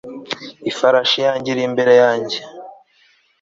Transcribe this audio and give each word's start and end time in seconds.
ifarashi 0.69 1.19
yanjye 1.27 1.47
iri 1.53 1.63
imbere 1.69 1.93
yanjye 2.01 2.37